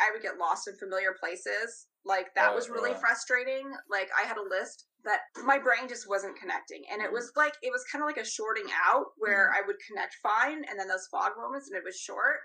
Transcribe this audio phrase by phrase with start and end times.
[0.00, 1.86] I would get lost in familiar places.
[2.04, 2.98] Like that Oh, was really yeah.
[2.98, 3.72] frustrating.
[3.90, 6.82] Like I had a list that my brain just wasn't connecting.
[6.90, 7.14] And it mm-hmm.
[7.14, 9.64] was like it was kind of like a shorting out where mm-hmm.
[9.64, 12.40] I would connect fine and then those fog moments and it was short.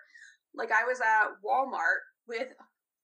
[0.56, 2.48] Like I was at Walmart with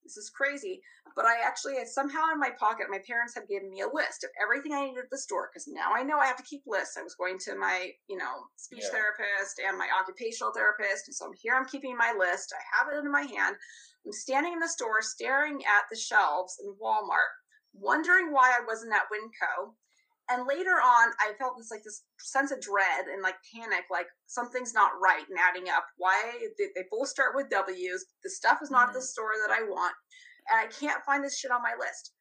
[0.03, 0.81] this is crazy,
[1.15, 4.23] but I actually had somehow in my pocket, my parents had given me a list
[4.23, 6.63] of everything I needed at the store because now I know I have to keep
[6.65, 6.97] lists.
[6.97, 8.91] I was going to my, you know, speech Yeah.
[8.91, 11.07] therapist and my occupational therapist.
[11.07, 12.53] And so I'm here, I'm keeping my list.
[12.53, 13.55] I have it in my hand.
[14.05, 17.35] I'm standing in the store staring at the shelves in Walmart,
[17.73, 19.75] wondering why I wasn't at Winco.
[20.31, 24.05] And later on, I felt this like this sense of dread and like panic, like
[24.27, 25.85] something's not right and adding up.
[25.97, 26.13] Why
[26.57, 28.05] they, they both start with W's?
[28.23, 29.05] The stuff is not at the mm-hmm.
[29.05, 29.95] store that I want,
[30.49, 32.13] and I can't find this shit on my list.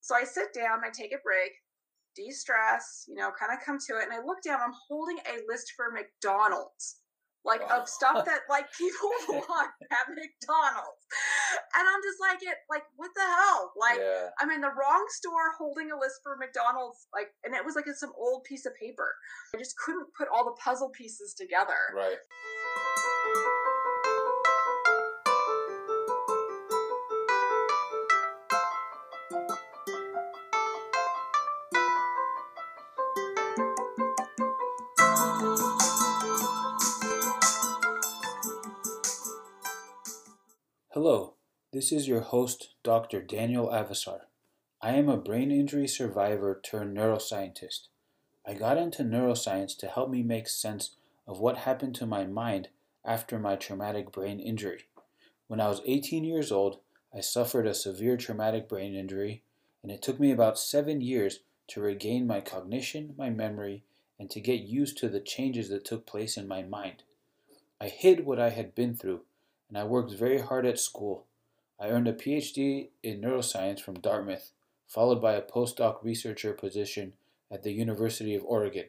[0.00, 1.52] So I sit down, I take a break,
[2.16, 4.58] de-stress, you know, kind of come to it, and I look down.
[4.60, 6.96] I'm holding a list for McDonald's,
[7.44, 7.82] like Wow.
[7.82, 9.10] of stuff that like people
[9.48, 11.02] want at McDonald's,
[11.74, 13.98] and I'm just like, it like what the hell, like.
[13.98, 14.28] yeah.
[14.40, 17.86] I'm in the wrong store holding a list for McDonald's, like, and it was like
[17.86, 19.14] in some old piece of paper.
[19.54, 21.78] I just couldn't put all the puzzle pieces together.
[21.94, 22.18] Right.
[41.04, 41.34] Hello,
[41.72, 43.20] this is your host, Dr.
[43.20, 44.20] Daniel Avasar.
[44.80, 47.88] I am a brain injury survivor turned neuroscientist.
[48.46, 50.94] I got into neuroscience to help me make sense
[51.26, 52.68] of what happened to my mind
[53.04, 54.84] after my traumatic brain injury.
[55.48, 56.78] When I was 18 years old,
[57.12, 59.42] I suffered a severe traumatic brain injury,
[59.82, 63.82] and it took me about seven years to regain my cognition, my memory,
[64.20, 67.02] and to get used to the changes that took place in my mind.
[67.80, 69.22] I hid what I had been through,
[69.72, 71.24] and I worked very hard at school.
[71.80, 74.50] I earned a PhD in neuroscience from Dartmouth,
[74.86, 77.14] followed by a postdoc researcher position
[77.50, 78.88] at the University of Oregon.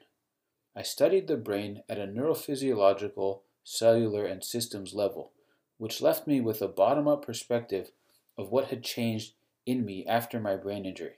[0.75, 5.31] I studied the brain at a neurophysiological, cellular, and systems level,
[5.77, 7.91] which left me with a bottom up perspective
[8.37, 11.15] of what had changed in me after my brain injury.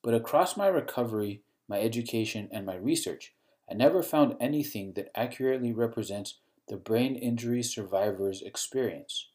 [0.00, 3.34] But across my recovery, my education, and my research,
[3.68, 6.38] I never found anything that accurately represents
[6.68, 9.28] the brain injury survivor's experience.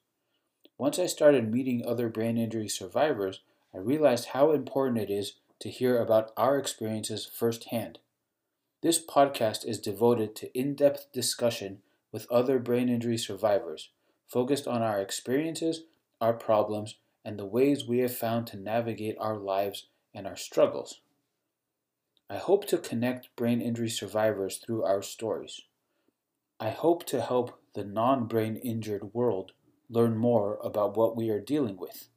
[0.78, 3.42] Once I started meeting other brain injury survivors,
[3.74, 8.00] I realized how important it is to hear about our experiences firsthand.
[8.82, 11.82] This podcast is devoted to in depth discussion
[12.12, 13.90] with other brain injury survivors,
[14.28, 15.84] focused on our experiences,
[16.22, 21.02] our problems, and the ways we have found to navigate our lives and our struggles.
[22.30, 25.62] I hope to connect brain injury survivors through our stories.
[26.62, 29.53] I hope to help the non brain injured world
[29.90, 32.09] learn more about what we are dealing with.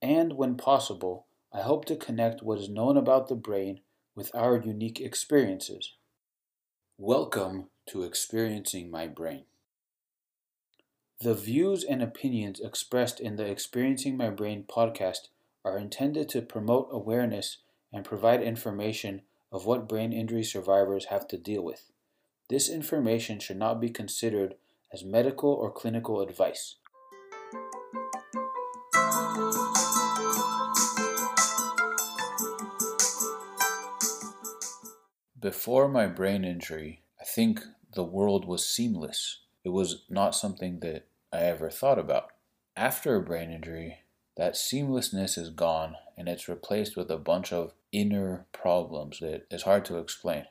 [0.00, 3.80] And when possible, I hope to connect what is known about the brain
[4.14, 5.96] with our unique experiences.
[6.96, 9.44] Welcome to Experiencing My Brain.
[11.20, 15.28] The views and opinions expressed in the Experiencing My Brain podcast
[15.62, 17.58] are intended to promote awareness
[17.92, 19.20] and provide information
[19.52, 21.91] of what brain injury survivors have to deal with.
[22.48, 24.54] This information should not be considered
[24.92, 26.76] as medical or clinical advice.
[35.38, 37.60] Before my brain injury, I think
[37.94, 39.40] the world was seamless.
[39.64, 42.30] It was not something that I ever thought about.
[42.76, 43.98] After a brain injury,
[44.36, 49.62] that seamlessness is gone and it's replaced with a bunch of inner problems that is
[49.62, 50.46] hard to explain.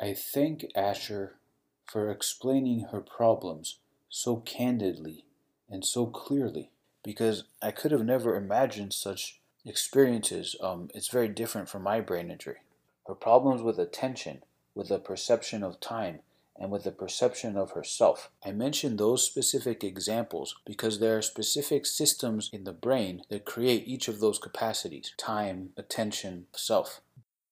[0.00, 1.38] I thank Asher
[1.84, 3.78] for explaining her problems
[4.08, 5.24] so candidly
[5.68, 6.70] and so clearly
[7.02, 10.54] because I could have never imagined such experiences.
[10.60, 12.58] Um, it's very different from my brain injury.
[13.06, 14.42] Her problems with attention,
[14.74, 16.20] with the perception of time,
[16.58, 18.30] and with the perception of herself.
[18.44, 23.86] I mention those specific examples because there are specific systems in the brain that create
[23.86, 27.00] each of those capacities time, attention, self.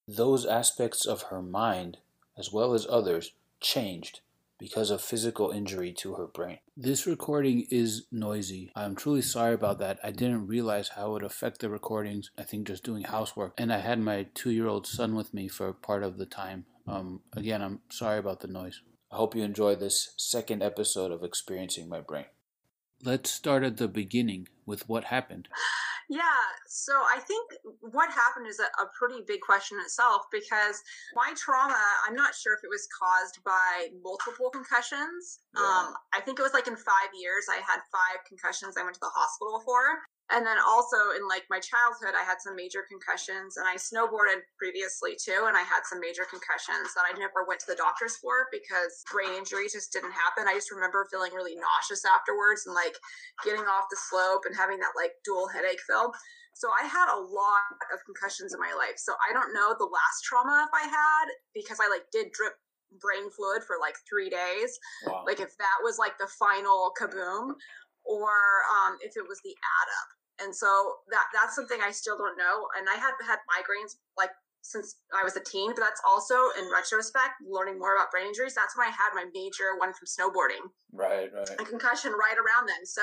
[0.08, 1.98] Those aspects of her mind,
[2.36, 4.20] as well as others, changed
[4.58, 6.58] because of physical injury to her brain.
[6.76, 8.70] This recording is noisy.
[8.74, 9.98] I'm truly sorry about that.
[10.02, 12.30] I didn't realize how it would affect the recordings.
[12.38, 13.52] I think just doing housework.
[13.58, 16.64] And I had my two year old son with me for part of the time.
[16.86, 18.80] Um, again, I'm sorry about the noise.
[19.10, 22.26] I hope you enjoy this second episode of Experiencing My Brain.
[23.04, 25.48] Let's start at the beginning with what happened.
[26.08, 26.22] Yeah,
[26.68, 27.50] so I think
[27.80, 30.80] what happened is a, a, pretty big question itself because
[31.14, 35.42] my trauma, I'm not sure if it was caused by multiple concussions.
[35.56, 35.62] Yeah.
[35.62, 38.94] Um, I think it was like in five years, I had five concussions I went
[38.94, 39.98] to the hospital for
[40.34, 44.42] and then also in like my childhood i had some major concussions and i snowboarded
[44.58, 48.18] previously too and i had some major concussions that i never went to the doctors
[48.18, 50.48] for because brain injury just didn't happen.
[50.48, 52.96] I just remember feeling really nauseous afterwards and like
[53.44, 56.12] getting off the slope and having that like dual headache feel
[56.54, 58.96] so i had a lot of concussions in my life.
[58.96, 62.54] So i don't know the last trauma if i had because i like did drip
[63.00, 64.78] brain fluid for like three days.
[65.06, 65.24] Wow.
[65.26, 67.54] like if that was like the final kaboom
[68.06, 68.32] or
[68.70, 70.08] um, if it was the add up.
[70.46, 70.68] And so
[71.10, 72.68] that that's something I still don't know.
[72.78, 74.30] And I had had migraines like
[74.62, 78.54] since I was a teen, but that's also in retrospect, learning more about brain injuries.
[78.54, 80.66] That's when I had my major one from snowboarding.
[80.92, 81.48] Right, right.
[81.58, 82.84] A concussion right around then.
[82.84, 83.02] So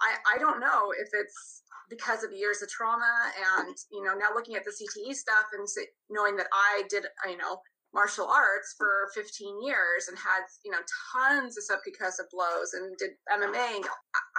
[0.00, 4.30] I I don't know if it's because of years of trauma and you know now
[4.34, 5.66] looking at the CTE stuff and
[6.08, 7.60] knowing that I did you know
[7.92, 10.78] martial arts for 15 years and had you know
[11.12, 13.84] tons of subconcussive blows and did MMA.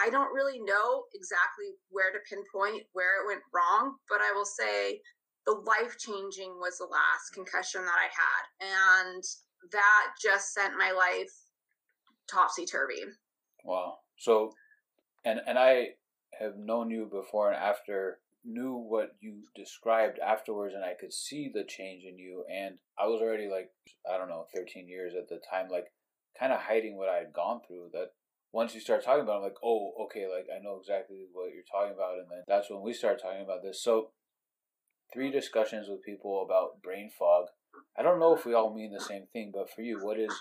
[0.02, 4.46] I don't really know exactly where to pinpoint where it went wrong, but I will
[4.46, 5.02] say
[5.46, 9.24] the life changing was the last concussion that I had, and
[9.72, 11.32] that just sent my life
[12.30, 13.04] topsy turvy.
[13.66, 13.98] Wow.
[14.18, 14.54] So,
[15.26, 15.90] and and I
[16.40, 21.50] have known you before and after knew what you described afterwards and I could see
[21.54, 23.70] the change in you and I was already like
[24.12, 25.86] I don't know 13 years at the time like
[26.40, 28.12] kind of hiding what I had gone through that
[28.54, 31.54] once you start talking about it, I'm like oh okay like I know exactly what
[31.54, 33.84] you're talking about and then that's when we started talking about this.
[33.84, 34.10] So
[35.14, 37.46] three discussions with people about brain fog.
[37.98, 40.34] I don't know if we all mean the same thing but for you what is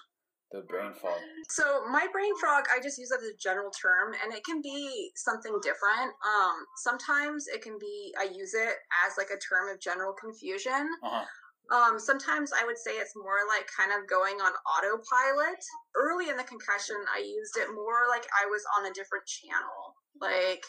[0.53, 1.19] the brain fog?
[1.49, 4.61] So my brain fog, I just use that as a general term, and it can
[4.63, 6.13] be something different.
[6.27, 8.75] Um, sometimes it can be I use it
[9.07, 10.89] as like a term of general confusion.
[11.03, 11.25] Uh-huh.
[11.71, 15.63] Um, sometimes I would say it's more like kind of going on autopilot.
[15.95, 19.95] Early in the concussion, I used it more like I was on a different channel,
[20.21, 20.67] like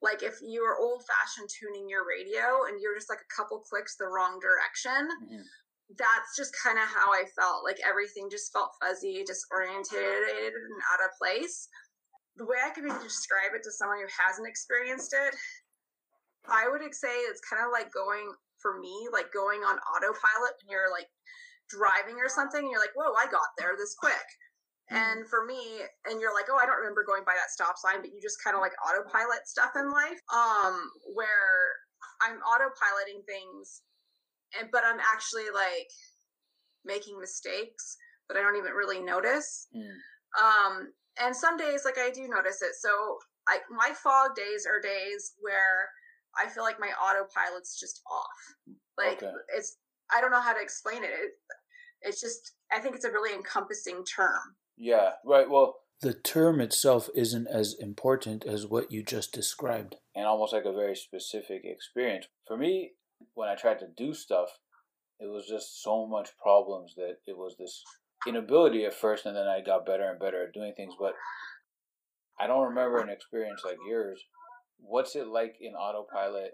[0.00, 3.58] like if you were old fashioned tuning your radio and you're just like a couple
[3.58, 5.42] clicks the wrong direction mm-hmm
[5.96, 7.64] that's just kind of how I felt.
[7.64, 11.68] Like everything just felt fuzzy, disoriented, and out of place.
[12.36, 15.32] The way I could maybe describe it to someone who hasn't experienced it,
[16.46, 18.28] I would say it's kind of like going
[18.60, 21.08] for me, like going on autopilot when you're like
[21.72, 22.60] driving or something.
[22.60, 24.28] And you're like, whoa, I got there this quick.
[24.92, 24.96] Mm.
[24.96, 28.04] And for me, and you're like, oh, I don't remember going by that stop sign,
[28.04, 30.76] but you just kind of like autopilot stuff in life, um,
[31.16, 31.74] where
[32.20, 33.82] I'm autopiloting things
[34.58, 35.90] and but I'm actually like
[36.84, 37.96] making mistakes,
[38.28, 39.68] but I don't even really notice.
[39.76, 40.42] Mm.
[40.42, 42.74] Um, and some days, like I do notice it.
[42.80, 43.18] So
[43.48, 45.90] I my fog days are days where
[46.36, 48.74] I feel like my autopilot's just off.
[48.96, 49.32] Like okay.
[49.56, 49.76] it's
[50.14, 51.10] I don't know how to explain it.
[51.10, 51.30] it.
[52.02, 54.56] It's just I think it's a really encompassing term.
[54.76, 55.10] Yeah.
[55.24, 55.48] Right.
[55.48, 55.76] Well.
[56.00, 59.96] The term itself isn't as important as what you just described.
[60.14, 62.28] And almost like a very specific experience.
[62.46, 62.92] For me,
[63.34, 64.48] when I tried to do stuff,
[65.20, 67.82] it was just so much problems that it was this
[68.26, 70.94] inability at first, and then I got better and better at doing things.
[70.98, 71.14] But
[72.38, 74.22] I don't remember an experience like yours.
[74.78, 76.52] What's it like in autopilot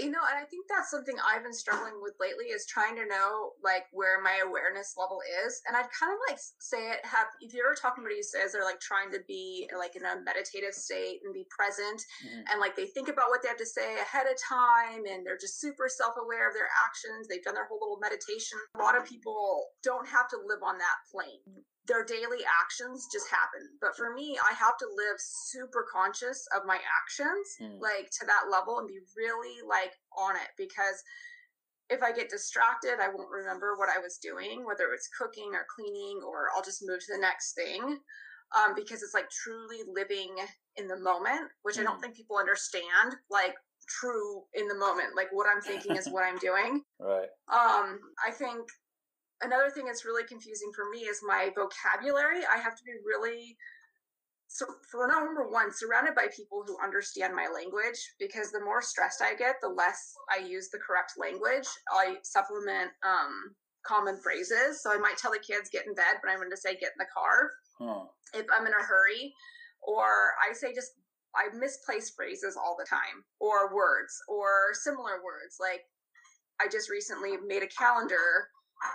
[0.00, 3.04] you know, and I think that's something I've been struggling with lately is trying to
[3.04, 5.60] know like where my awareness level is.
[5.68, 8.28] And I'd kind of like say it have if you're ever talking to somebody who
[8.28, 12.44] says they're like trying to be like in a meditative state and be present mm-hmm.
[12.52, 15.40] and like they think about what they have to say ahead of time and they're
[15.40, 17.28] just super self-aware of their actions.
[17.28, 18.60] They've done their whole little meditation.
[18.76, 23.28] A lot of people don't have to live on that plane their daily actions just
[23.28, 23.68] happen.
[23.80, 27.80] But for me, I have to live super conscious of my actions, mm.
[27.80, 31.02] like to that level, and be really like on it because
[31.90, 35.66] if I get distracted, I won't remember what I was doing, whether it's cooking or
[35.68, 37.98] cleaning, or I'll just move to the next thing.
[38.54, 40.30] Um, because it's like truly living
[40.76, 41.80] in the moment, which mm.
[41.80, 42.02] I don't hmm.
[42.02, 43.16] think people understand.
[43.28, 43.54] Like
[43.88, 46.82] true in the moment, like what I'm thinking is what I'm doing.
[47.00, 47.28] Right.
[47.52, 48.66] Um, I think
[49.42, 52.42] another thing that's really confusing for me is my vocabulary.
[52.44, 53.56] I have to be really
[54.54, 59.20] so for number one, surrounded by people who understand my language because the more stressed
[59.20, 61.66] I get, the less I use the correct language.
[61.90, 64.80] I supplement um, common phrases.
[64.80, 66.94] So I might tell the kids get in bed, but I'm going to say get
[66.94, 67.50] in the car
[67.80, 68.04] huh.
[68.32, 69.34] if I'm in a hurry.
[69.82, 70.92] Or I say just
[71.34, 75.58] I misplace phrases all the time, or words, or similar words.
[75.58, 75.82] Like
[76.60, 78.48] I just recently made a calendar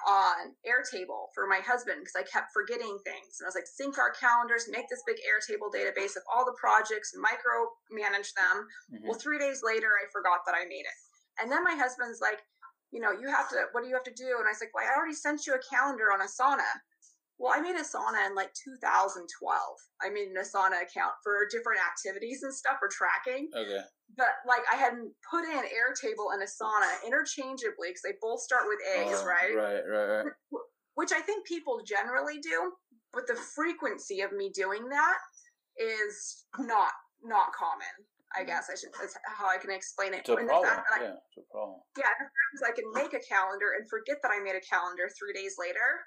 [0.07, 3.39] on Airtable for my husband because I kept forgetting things.
[3.39, 6.57] And I was like, sync our calendars, make this big Airtable database of all the
[6.59, 8.67] projects, micro manage them.
[8.93, 9.07] Mm-hmm.
[9.07, 10.97] Well, three days later, I forgot that I made it.
[11.41, 12.43] And then my husband's like,
[12.91, 14.37] you know, you have to, what do you have to do?
[14.37, 16.67] And I was like, well, I already sent you a calendar on Asana.
[17.37, 19.23] Well, I made Asana in like 2012.
[20.01, 23.47] I made an Asana account for different activities and stuff for tracking.
[23.55, 23.79] Okay.
[24.17, 24.93] But like I had
[25.29, 29.55] put in Airtable and Asana interchangeably because they both start with A's, Oh, right?
[29.55, 30.33] Right, right, right.
[30.95, 32.73] Which I think people generally do,
[33.13, 35.17] but the frequency of me doing that
[35.77, 36.91] is not
[37.23, 37.93] not common.
[38.35, 38.47] I mm.
[38.47, 38.93] guess I should.
[38.99, 40.21] That's how I can explain it.
[40.21, 40.69] It's a And the problem.
[40.69, 41.81] fact that I- Yeah, it's a problem.
[41.97, 45.33] yeah, sometimes I can make a calendar and forget that I made a calendar three
[45.33, 46.05] days later,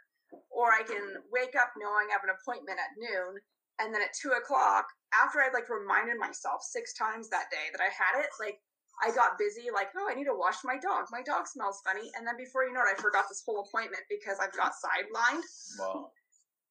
[0.50, 3.40] or I can wake up knowing I have an appointment at noon,
[3.82, 7.82] and then at two o'clock, after I'd like reminded myself six times that day that
[7.82, 8.62] I had it, like
[9.02, 11.10] I got busy, like oh, I need to wash my dog.
[11.10, 14.06] My dog smells funny, and then before you know it, I forgot this whole appointment
[14.08, 15.44] because I've got sidelined.
[15.78, 16.10] Wow.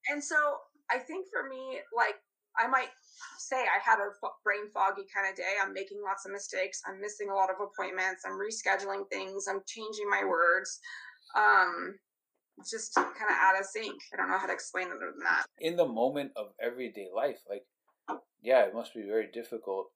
[0.10, 0.36] And so
[0.89, 2.15] I think for me, like
[2.58, 2.89] I might
[3.38, 5.60] say I had a f- brain foggy kind of day.
[5.62, 6.82] I'm making lots of mistakes.
[6.88, 8.24] I'm missing a lot of appointments.
[8.25, 9.48] I'm rescheduling things.
[9.48, 10.80] I'm changing my words.
[11.36, 11.96] Um,
[12.62, 14.00] it's just kind of out of sync.
[14.13, 15.46] I don't know how to explain it other than that.
[15.60, 17.63] In the moment of everyday life, like,
[18.41, 19.88] yeah, it must be very difficult.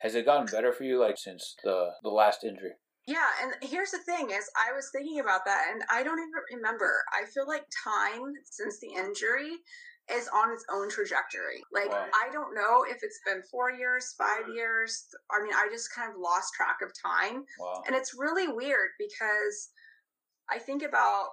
[0.00, 2.72] Has it gotten better for you, like, since the the last injury?
[3.06, 6.56] Yeah, and here's the thing is I was thinking about that and I don't even
[6.56, 7.04] remember.
[7.12, 9.58] I feel like time since the injury
[10.10, 11.62] is on its own trajectory.
[11.72, 12.06] Like Wow.
[12.14, 14.54] I don't know if it's been 4 years, 5 mm.
[14.54, 15.04] years.
[15.30, 17.44] I mean, I just kind of lost track of time.
[17.58, 17.82] Wow.
[17.86, 19.70] And it's really weird because
[20.50, 21.28] I think about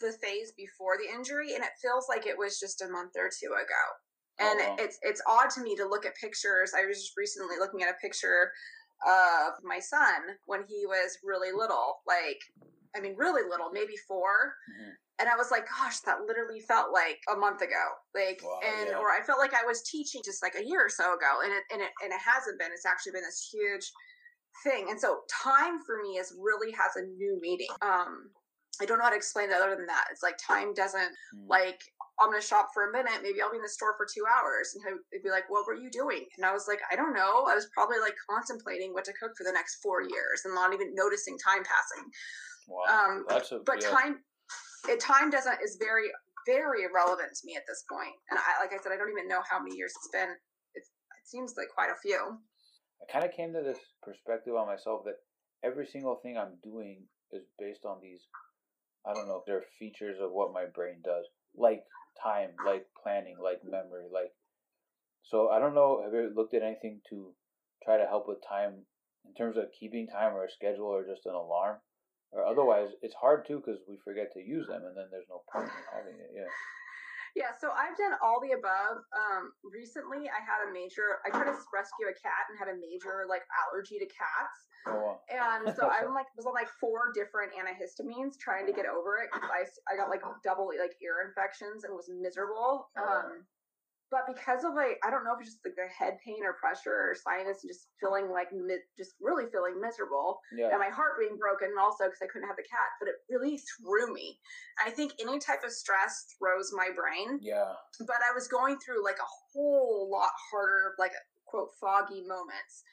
[0.00, 3.28] the phase before the injury and it feels like it was just a month or
[3.30, 3.84] two ago.
[4.38, 4.76] And Oh, wow.
[4.80, 6.72] it's it's odd to me to look at pictures.
[6.76, 8.50] I was just recently looking at a picture
[9.06, 12.40] of my son when he was really little, like
[12.96, 14.54] I mean really little, maybe 4.
[14.80, 14.92] Mhm.
[15.20, 17.84] And I was like, gosh, that literally felt like a month ago.
[18.14, 18.98] Like Wow, and yeah.
[18.98, 21.52] or I felt like I was teaching just like a year or so ago and
[21.52, 22.72] it and it and it hasn't been.
[22.72, 23.92] It's actually been this huge
[24.64, 24.90] thing.
[24.90, 27.68] And so time for me is really has a new meaning.
[27.82, 28.30] Um
[28.80, 30.06] I don't know how to explain it other than that.
[30.10, 31.48] It's like time doesn't Mm.
[31.48, 31.80] like
[32.20, 34.74] I'm gonna shop for a minute, maybe I'll be in the store for two hours.
[34.74, 36.26] And he'd be like, What were you doing?
[36.36, 37.44] And I was like, I don't know.
[37.46, 40.72] I was probably like contemplating what to cook for the next four years and not
[40.72, 42.04] even noticing time passing.
[42.68, 42.84] wow.
[42.86, 43.90] Um That's a but yeah.
[43.90, 44.24] time
[44.88, 46.10] it time doesn't is very,
[46.46, 48.14] very irrelevant to me at this point.
[48.30, 50.30] And I like I said, I don't even know how many years it's been.
[50.74, 52.38] It's, it seems like quite a few.
[53.02, 55.16] I kind of came to this perspective on myself that
[55.64, 58.20] every single thing I'm doing is based on these,
[59.06, 61.24] I don't know, if they're features of what my brain does,
[61.56, 61.84] like
[62.22, 64.32] time, like planning, like memory, like.
[65.24, 66.02] So I don't know.
[66.04, 67.32] Have you looked at anything to
[67.84, 68.84] try to help with time
[69.26, 71.78] in terms of keeping time or a schedule or just an alarm?
[72.32, 75.42] Or otherwise, it's hard too because we forget to use them, and then there's no
[75.52, 76.30] point in having it.
[76.34, 76.50] Yeah.
[77.34, 79.02] Yeah, so I've done all the above.
[79.10, 81.18] Um, recently, I had a major.
[81.26, 84.94] I tried to rescue a cat and had a major like allergy to cats, Oh,
[84.94, 85.20] wow.
[85.26, 89.34] and so I'm like was on like four different antihistamines trying to get over it
[89.34, 92.86] I I got like double like ear infections and was miserable.
[92.94, 93.02] Oh.
[93.02, 93.42] Um,
[94.14, 96.54] but because of like I don't know if it's just like the head pain or
[96.54, 100.70] pressure or sinus and just feeling like mi- just really feeling miserable Yeah.
[100.70, 103.58] and my heart being broken also because I couldn't have the cat, but it really
[103.58, 104.38] threw me.
[104.78, 107.74] I think any type of stress throws my brain Yeah.
[108.06, 111.12] but I was going through like a whole lot harder, like
[111.50, 112.86] quote foggy moments.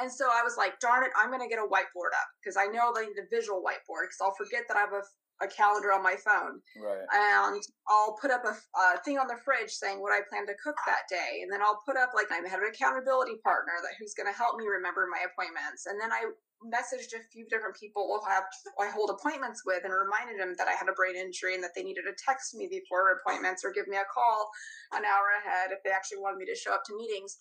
[0.00, 2.56] And so I was like, darn it, I'm going to get a whiteboard up because
[2.56, 5.04] I know I need a visual whiteboard because I'll forget that I have a,
[5.42, 6.62] a calendar on my phone.
[6.78, 7.02] Right.
[7.10, 10.54] And I'll put up a, a thing on the fridge saying what I plan to
[10.62, 11.42] cook that day.
[11.42, 14.36] And then I'll put up like I have an accountability partner that who's going to
[14.36, 15.86] help me remember my appointments.
[15.90, 16.30] And then I
[16.62, 18.46] messaged a few different people who have
[18.78, 21.74] I hold appointments with and reminded them that I had a brain injury and that
[21.74, 24.50] they needed to text me before appointments or give me a call
[24.94, 27.36] an hour ahead if they actually wanted me to show up to meetings.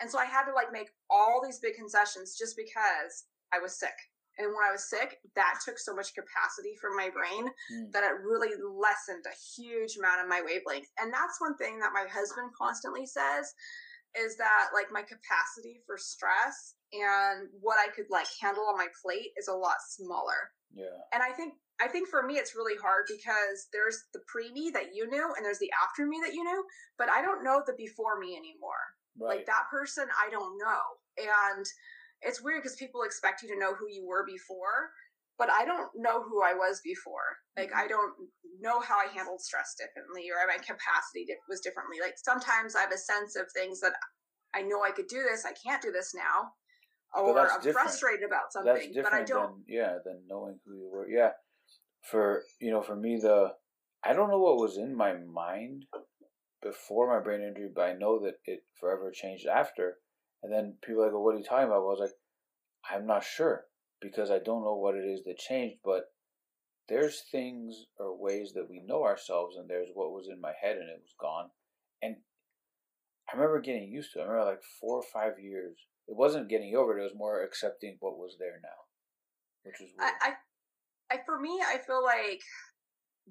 [0.00, 3.78] And so I had to like make all these big concessions just because I was
[3.80, 3.96] sick.
[4.38, 7.92] And when I was sick, that took so much capacity from my brain Mm.
[7.92, 10.88] that it really lessened a huge amount of my wavelength.
[10.98, 13.54] And that's one thing that my husband constantly says
[14.14, 18.88] is that like my capacity for stress and what I could like handle on my
[19.02, 20.52] plate is a lot smaller.
[20.72, 20.96] Yeah.
[21.12, 24.70] And I think I think for me it's really hard because there's the pre me
[24.72, 26.64] that you knew and there's the after me that you knew,
[26.96, 28.84] but I don't know the before me anymore.
[29.20, 29.38] Right.
[29.38, 30.82] Like that person I don't know.
[31.18, 31.66] And
[32.22, 34.90] it's weird because people expect you to know who you were before,
[35.38, 37.38] but I don't know who I was before.
[37.56, 37.76] Like Mhm.
[37.76, 38.14] I don't
[38.60, 42.00] know how I handled stress differently or my capacity was differently.
[42.00, 43.94] Like sometimes I have a sense of things that
[44.54, 46.52] I know I could do this, I can't do this now.
[47.14, 47.74] Or I'm different.
[47.74, 51.08] frustrated about That's something, different but I don't than yeah than knowing who you were.
[51.08, 51.30] Yeah,
[52.02, 53.54] for you know, for me, the
[54.04, 55.86] I don't know what was in my mind
[56.62, 59.98] before my brain injury, but I know that it forever changed after.
[60.46, 62.14] And then people are like, well, "What are you talking about?" Well, I was like,
[62.88, 63.66] "I'm not sure
[64.00, 66.04] because I don't know what it is that changed, but."
[66.88, 70.76] There's things or ways that we know ourselves, and there's what was in my head,
[70.76, 71.50] and it was gone.
[72.00, 72.14] And
[73.28, 74.22] I remember getting used to it.
[74.22, 75.76] I remember like four or five years.
[76.06, 77.00] It wasn't getting over it.
[77.00, 78.86] It was more accepting what was there now,
[79.64, 80.12] which was weird.
[80.22, 80.28] I,
[81.10, 82.42] I, I for me, I feel like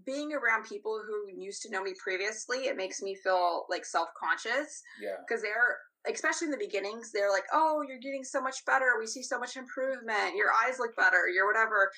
[0.06, 4.10] being around people who used to know me previously, it makes me feel like self
[4.20, 4.84] conscious.
[5.02, 5.16] Yeah.
[5.26, 5.78] Because they're,
[6.12, 8.98] especially in the beginnings, they're like, oh, you're getting so much better.
[9.00, 10.36] We see so much improvement.
[10.36, 11.28] Your eyes look better.
[11.28, 11.92] You're whatever.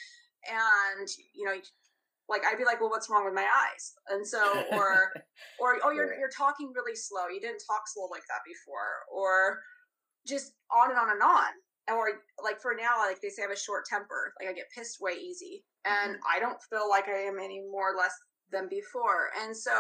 [0.48, 1.56] And, you know,
[2.30, 3.94] like I'd be like, well, what's wrong with my eyes?
[4.10, 5.14] And so, or,
[5.60, 7.28] or, oh, you're, you're talking really slow.
[7.28, 9.08] You didn't talk slow like that before.
[9.12, 9.60] Or
[10.28, 11.52] just on and on and on
[11.94, 14.34] or like for now, like they say, I have a short temper.
[14.40, 16.36] Like I get pissed way easy, and mm-hmm.
[16.36, 18.14] I don't feel like I am any more or less
[18.52, 19.30] than before.
[19.42, 19.72] And so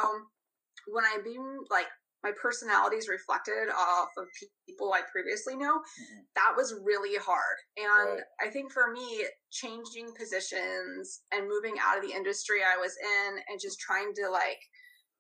[0.88, 1.88] when I'm being like
[2.28, 4.26] my personality is reflected off of
[4.68, 6.20] people I previously know, mm-hmm.
[6.36, 7.58] that was really hard.
[7.78, 8.24] And right.
[8.46, 13.40] I think for me, changing positions and moving out of the industry I was in
[13.50, 14.60] and just trying to like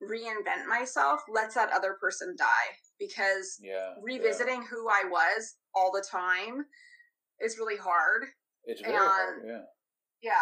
[0.03, 4.67] reinvent myself lets that other person die because yeah, revisiting yeah.
[4.69, 6.65] who I was all the time
[7.39, 8.25] is really hard.
[8.65, 9.61] It's very and, hard, yeah.
[10.21, 10.33] Yeah.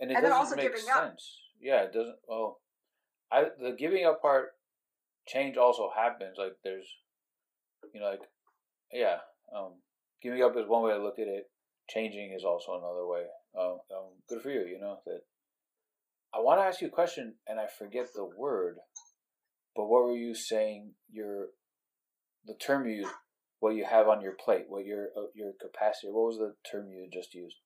[0.00, 0.88] And, it and then also giving sense.
[0.90, 1.16] up.
[1.60, 2.60] Yeah, it doesn't well
[3.30, 4.50] I the giving up part
[5.26, 6.36] change also happens.
[6.38, 6.88] Like there's
[7.92, 8.22] you know, like
[8.92, 9.18] yeah,
[9.54, 9.80] um
[10.22, 11.44] giving up is one way to look at it.
[11.88, 13.24] Changing is also another way.
[13.58, 15.20] Um, um good for you, you know, that
[16.34, 18.76] I want to ask you a question and I forget the word,
[19.76, 21.46] but what were you saying your
[22.46, 23.14] the term you used
[23.64, 26.12] what you have on your plate, what your uh, your capacity.
[26.12, 27.56] What was the term you just used?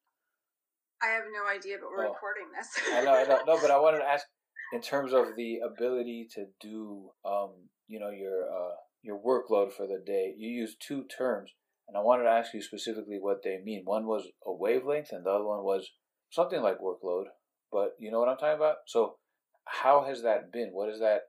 [1.03, 2.13] I have no idea, but we're oh.
[2.15, 2.69] recording this.
[2.95, 4.25] I know, I know, no, but I wanted to ask
[4.73, 7.51] in terms of the ability to do, um,
[7.87, 10.35] you know, your uh, your workload for the day.
[10.37, 11.51] You use two terms,
[11.89, 13.83] and I wanted to ask you specifically what they mean.
[13.85, 15.89] One was a wavelength, and the other one was
[16.31, 17.25] something like workload.
[17.73, 18.77] But you know what I'm talking about.
[18.87, 19.17] So,
[19.67, 20.71] how has that been?
[20.73, 21.23] What is that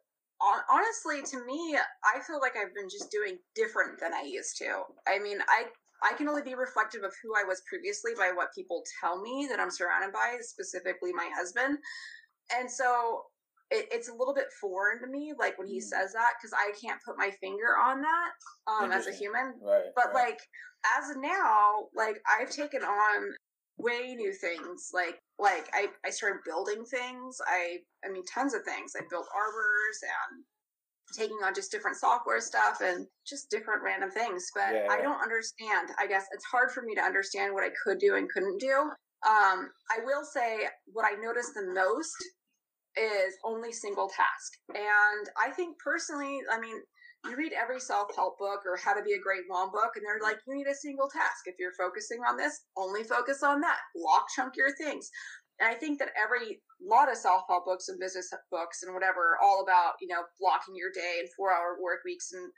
[0.69, 4.83] honestly to me i feel like i've been just doing different than i used to
[5.07, 5.65] i mean i
[6.03, 9.47] i can only be reflective of who i was previously by what people tell me
[9.49, 11.77] that i'm surrounded by specifically my husband
[12.57, 13.23] and so
[13.71, 15.83] it, it's a little bit foreign to me like when he mm.
[15.83, 18.31] says that because i can't put my finger on that
[18.67, 19.53] um as a human.
[19.61, 20.29] Right, but right.
[20.29, 20.39] like
[20.97, 23.33] as of now like i've taken on
[23.77, 27.37] way new things like like I, I started building things.
[27.47, 28.93] I i mean tons of things.
[28.97, 30.43] I built arbors and
[31.17, 35.23] taking on just different software stuff and just different random things but yeah, i don't
[35.23, 35.89] understand.
[35.97, 38.91] I guess it's hard for me to understand what i could do and couldn't do.
[39.27, 42.15] Um i will say what i noticed the most
[42.99, 44.53] is only single task.
[44.75, 46.77] And i think personally i mean
[47.25, 50.23] you read every self-help book or how to be a great mom book and they're
[50.23, 51.45] like you need a single task.
[51.45, 53.79] If you're focusing on this only focus on that.
[53.95, 55.09] Block chunkier things.
[55.59, 59.43] And i think that every lot of self-help books and business books and whatever are
[59.43, 62.51] all about you know blocking your day and four hour work weeks and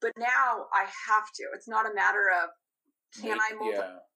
[0.00, 1.44] but now i have to.
[1.54, 2.50] It's not a matter of
[3.22, 4.11] can i multi- yeah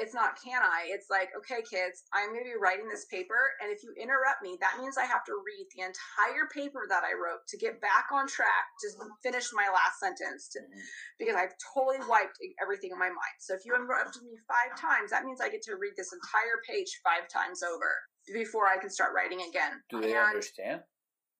[0.00, 0.88] it's not can I?
[0.92, 3.56] It's like, okay, kids, I'm going to be writing this paper.
[3.60, 7.02] And if you interrupt me, that means I have to read the entire paper that
[7.02, 8.86] I wrote to get back on track to
[9.22, 10.84] finish my last sentence to, mm-hmm.
[11.18, 13.36] because I've totally wiped everything in my mind.
[13.40, 16.60] So if you interrupted me five times, that means I get to read this entire
[16.68, 17.88] page five times over
[18.32, 19.80] before I can start writing again.
[19.88, 20.84] Do they and, understand?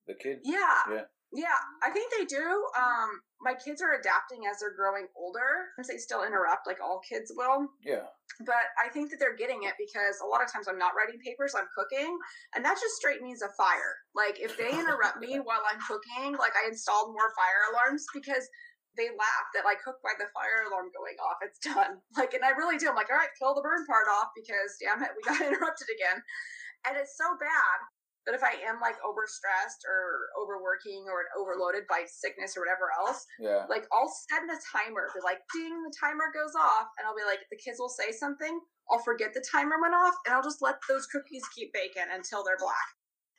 [0.07, 0.41] The kids?
[0.43, 0.81] Yeah.
[0.89, 1.07] Yeah.
[1.31, 2.43] Yeah, I think they do.
[2.75, 3.09] Um,
[3.41, 5.73] my kids are adapting as they're growing older.
[5.81, 7.67] They still interrupt like all kids will.
[7.81, 8.05] Yeah.
[8.45, 11.17] But I think that they're getting it because a lot of times I'm not writing
[11.19, 12.17] papers, I'm cooking,
[12.55, 13.97] and that just straight means a fire.
[14.13, 18.45] Like if they interrupt me while I'm cooking, like I installed more fire alarms because
[18.99, 21.41] they laugh that like cook by the fire alarm going off.
[21.41, 21.97] It's done.
[22.19, 22.91] Like, and I really do.
[22.91, 25.89] I'm like, all right, kill the burn part off because damn it, we got interrupted
[25.89, 26.21] again.
[26.85, 27.77] And it's so bad
[28.25, 33.25] but if I am like overstressed or overworking or overloaded by sickness or whatever else,
[33.39, 35.09] yeah, like I'll set a timer.
[35.13, 38.11] Be like, ding, the timer goes off, and I'll be like, the kids will say
[38.11, 38.59] something.
[38.89, 42.43] I'll forget the timer went off, and I'll just let those cookies keep baking until
[42.43, 42.89] they're black.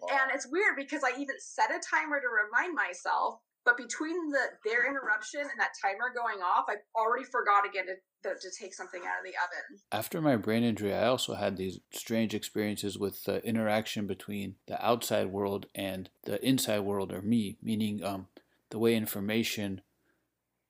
[0.01, 0.19] Wow.
[0.19, 4.41] And it's weird because I even set a timer to remind myself, but between the
[4.65, 7.95] their interruption and that timer going off, I already forgot again to,
[8.29, 9.81] to, to take something out of the oven.
[9.91, 14.85] After my brain injury, I also had these strange experiences with the interaction between the
[14.85, 18.29] outside world and the inside world, or me, meaning um,
[18.71, 19.83] the way information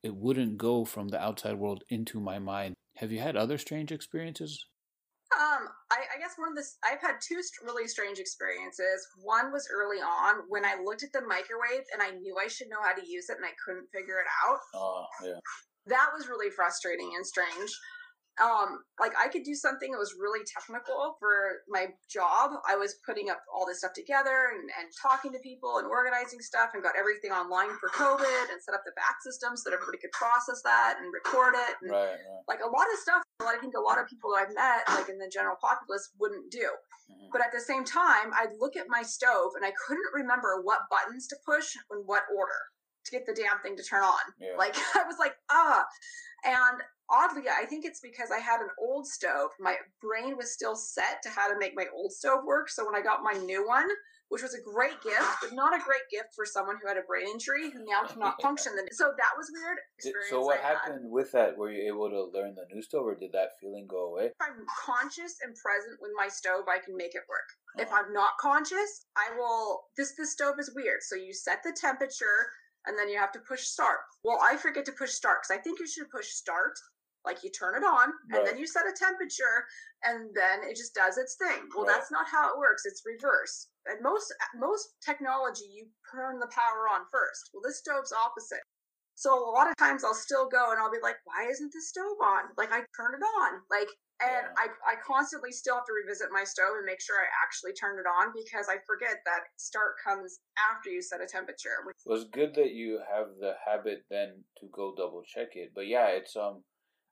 [0.02, 2.74] it wouldn't go from the outside world into my mind.
[2.96, 4.66] Have you had other strange experiences?
[5.38, 9.06] Um, I, I guess one of this, I've had two really strange experiences.
[9.22, 12.68] One was early on when I looked at the microwave and I knew I should
[12.68, 14.60] know how to use it and I couldn't figure it out.
[14.74, 15.40] Oh, yeah.
[15.86, 17.70] That was really frustrating and strange
[18.40, 22.96] um like i could do something that was really technical for my job i was
[23.04, 26.82] putting up all this stuff together and, and talking to people and organizing stuff and
[26.82, 30.12] got everything online for covid and set up the back system so that everybody could
[30.12, 32.44] process that and record it and Right, right.
[32.48, 35.10] like a lot of stuff i think a lot of people that i've met like
[35.12, 36.70] in the general populace wouldn't do
[37.10, 37.28] Mhm.
[37.32, 40.88] but at the same time i'd look at my stove and i couldn't remember what
[40.88, 42.60] buttons to push in what order
[43.04, 44.54] to get the damn thing to turn on Yeah.
[44.56, 45.84] like I was like, ah.
[46.44, 46.78] And
[47.12, 49.50] oddly, I think it's because I had an old stove.
[49.60, 52.70] My brain was still set to how to make my old stove work.
[52.70, 53.88] So when I got my new one,
[54.30, 57.02] which was a great gift, but not a great gift for someone who had a
[57.06, 58.72] brain injury who now cannot function.
[58.92, 59.76] So that was weird.
[60.30, 60.76] So what I had.
[60.78, 61.56] happened with that?
[61.58, 64.26] Were you able to learn the new stove, or did that feeling go away?
[64.26, 67.44] If I'm conscious and present with my stove, I can make it work.
[67.76, 68.04] If Uh-huh.
[68.06, 69.82] I'm not conscious, I will.
[69.98, 71.02] This this stove is weird.
[71.02, 72.48] So you set the temperature,
[72.86, 73.98] and then you have to push start.
[74.24, 76.72] Well, I forget to push start because I think you should push start,
[77.24, 79.66] like you turn it on, and then you set a temperature,
[80.04, 81.68] and then it just does its thing.
[81.74, 81.94] Well, Right.
[81.96, 82.84] that's not how it works.
[82.84, 83.68] It's reverse.
[83.86, 87.50] And most most technology, you turn the power on first.
[87.52, 88.62] Well, this stove's opposite.
[89.14, 91.80] So a lot of times I'll still go and I'll be like, why isn't the
[91.82, 92.44] stove on?
[92.56, 93.60] Like I turned it on.
[93.70, 93.88] Like
[94.20, 94.54] and Yeah.
[94.86, 97.98] I, I constantly still have to revisit my stove and make sure I actually turned
[97.98, 100.38] it on because I forget that start comes
[100.70, 101.82] after you set a temperature.
[101.84, 105.72] which- It was good that you have the habit then to go double check it.
[105.74, 106.62] But yeah, it's um,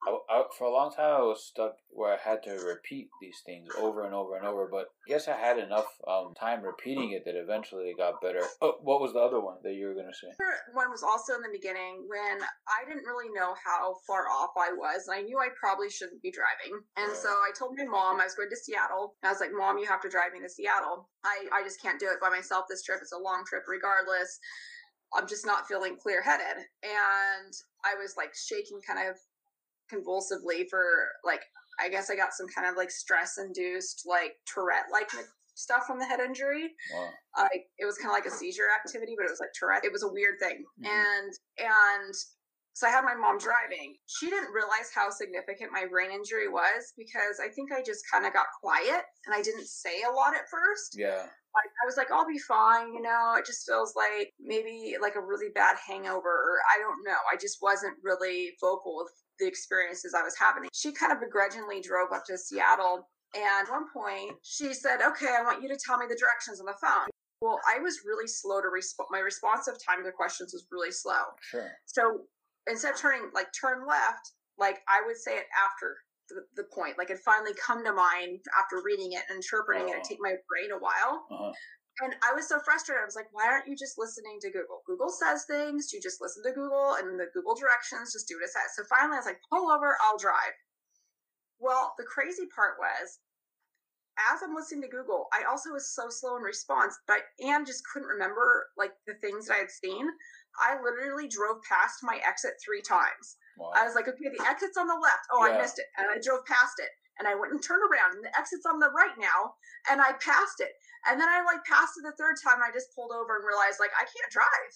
[0.06, 3.42] I, I, for a long time I was stuck where I had to repeat these
[3.44, 4.68] things over and over and over.
[4.70, 8.40] But I guess I had enough um time repeating it that eventually it got better.
[8.62, 10.32] Oh, what was the other one that you were gonna say?
[10.38, 14.50] Another One was also in the beginning when I didn't really know how far off
[14.56, 15.08] I was.
[15.12, 16.80] I knew I probably shouldn't be driving.
[16.96, 19.16] And so I told my mom I was going to Seattle.
[19.22, 21.08] I was like, Mom, you have to drive me to Seattle.
[21.24, 23.00] I, I just can't do it by myself this trip.
[23.02, 24.38] It's a long trip regardless.
[25.12, 26.64] I'm just not feeling clear headed.
[26.82, 27.52] And
[27.84, 29.16] I was like shaking kind of
[29.90, 30.84] convulsively for
[31.24, 31.42] like,
[31.80, 35.10] I guess I got some kind of like stress induced, like Tourette like
[35.54, 37.10] stuff from the head injury Wow.
[37.36, 39.84] like it was kind of like a seizure activity, but it was like Tourette.
[39.84, 40.86] It was a weird thing, Mhm.
[40.88, 42.14] and and
[42.72, 43.98] so I had my mom driving.
[44.06, 48.24] She didn't realize how significant my brain injury was because I think I just kind
[48.24, 50.94] of got quiet and I didn't say a lot at first.
[50.96, 51.18] Yeah.
[51.52, 53.34] Like I was like, I'll be fine, you know.
[53.36, 57.18] It just feels like maybe like a really bad hangover, or I don't know.
[57.30, 60.68] I just wasn't really vocal with the experiences I was having.
[60.72, 65.34] She kind of begrudgingly drove up to Seattle, and at one point she said, "Okay,
[65.36, 67.08] I want you to tell me the directions on the phone."
[67.40, 69.08] Well, I was really slow to respond.
[69.10, 71.22] My responsive time to questions was really slow.
[71.40, 71.72] Sure.
[71.86, 72.26] So
[72.68, 75.96] instead of turning like turn left, like I would say it after
[76.28, 76.98] the, the point.
[76.98, 79.92] Like it finally come to mind after reading it and interpreting it.
[79.96, 80.08] It Oh.
[80.08, 81.26] take my brain a while.
[81.30, 81.52] Uh-huh.
[82.00, 83.02] And I was so frustrated.
[83.02, 84.80] I was like, why aren't you just listening to Google?
[84.86, 85.92] Google says things.
[85.92, 88.12] You just listen to Google and the Google directions.
[88.12, 88.72] Just do what it says.
[88.76, 89.96] So finally, I was like, pull over.
[90.00, 90.56] I'll drive.
[91.60, 93.20] Well, the crazy part was,
[94.32, 97.66] as I'm listening to Google, I also was so slow in response, but I and
[97.66, 100.08] just couldn't remember like the things that I had seen.
[100.58, 103.36] I literally drove past my exit three times.
[103.56, 103.72] Wow.
[103.76, 105.24] I was like, okay, the exit's on the left.
[105.32, 105.86] Oh, I missed it.
[105.96, 106.90] And I drove past it.
[107.20, 109.54] And I went and turned around, and the exit's on the right now.
[109.92, 110.72] And I passed it.
[111.06, 112.64] And then I like passed it the third time.
[112.64, 114.72] And I just pulled over and realized like I can't drive.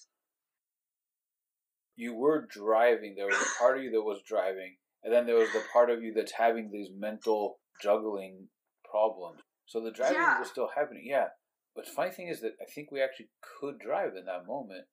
[1.97, 3.15] you were driving.
[3.17, 5.91] There was a part of you that was driving, and then there was the part
[5.91, 8.49] of you that's having these mental juggling
[8.85, 9.41] problems.
[9.67, 10.39] So the driving Yeah.
[10.41, 11.05] was still happening.
[11.07, 11.29] Yeah.
[11.75, 14.87] But the funny thing is that I think we actually could drive in that moment.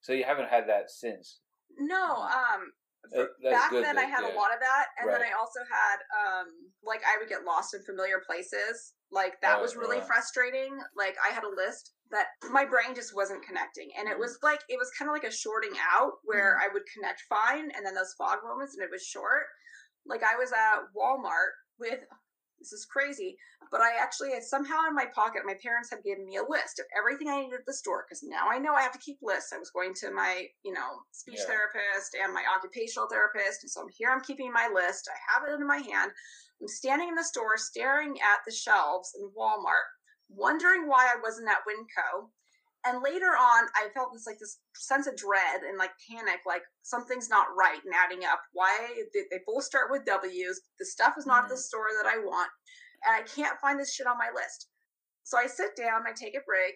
[0.00, 1.40] So you haven't had that since.
[1.78, 2.72] No, um,
[3.10, 5.98] Uh, back good then I had a lot of that, and then I also had
[6.14, 6.46] um,
[6.84, 8.94] like I would get lost in familiar places.
[9.10, 10.06] Like that Oh, was really yeah.
[10.06, 10.78] frustrating.
[10.96, 14.20] Like I had a list that my brain just wasn't connecting, and it Mhm.
[14.20, 17.70] was like it was kind of like a shorting out where I would connect fine,
[17.74, 19.46] and then those fog moments, and it was short.
[20.06, 22.00] Like I was at Walmart with.
[22.62, 23.36] This is crazy,
[23.72, 26.78] but I actually had somehow in my pocket, my parents had given me a list
[26.78, 29.18] of everything I needed at the store because now I know I have to keep
[29.20, 29.52] lists.
[29.52, 31.46] I was going to my, you know, speech Yeah.
[31.46, 33.64] therapist and my occupational therapist.
[33.64, 35.10] And so I'm here, I'm keeping my list.
[35.10, 36.12] I have it in my hand.
[36.60, 39.90] I'm standing in the store staring at the shelves in Walmart,
[40.28, 42.30] wondering why I wasn't at Winco.
[42.84, 46.62] And later on, I felt this like this sense of dread and like panic, like
[46.82, 48.40] something's not right and adding up.
[48.52, 48.74] Why
[49.14, 50.60] they, they both start with W's?
[50.80, 51.60] The stuff is not at the mm-hmm.
[51.60, 52.50] store that I want,
[53.06, 54.66] and I can't find this shit on my list.
[55.22, 56.74] So I sit down, I take a break,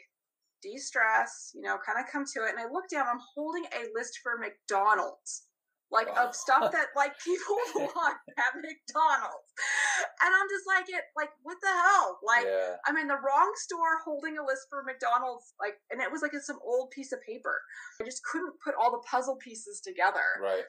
[0.62, 3.06] de-stress, you know, kind of come to it, and I look down.
[3.10, 5.48] I'm holding a list for McDonald's,
[5.92, 7.58] like of stuff that like people
[7.94, 9.50] want at McDonald's,
[10.22, 11.04] and I'm just like it.
[11.14, 12.18] Like, what the hell?
[12.26, 12.76] Like, yeah.
[12.86, 16.34] I'm in the wrong store holding a list for McDonald's, like, and it was like
[16.42, 17.60] some old piece of paper.
[18.00, 20.42] I just couldn't put all the puzzle pieces together.
[20.42, 20.66] Right.